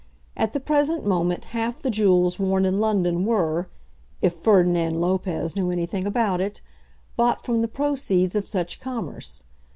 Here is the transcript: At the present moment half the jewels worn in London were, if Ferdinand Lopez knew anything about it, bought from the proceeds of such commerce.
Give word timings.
At 0.35 0.53
the 0.53 0.59
present 0.59 1.05
moment 1.05 1.45
half 1.53 1.83
the 1.83 1.91
jewels 1.91 2.39
worn 2.39 2.65
in 2.65 2.79
London 2.79 3.23
were, 3.23 3.69
if 4.19 4.33
Ferdinand 4.33 4.99
Lopez 4.99 5.55
knew 5.55 5.69
anything 5.69 6.07
about 6.07 6.41
it, 6.41 6.59
bought 7.15 7.45
from 7.45 7.61
the 7.61 7.67
proceeds 7.67 8.33
of 8.35 8.47
such 8.47 8.79
commerce. 8.79 9.43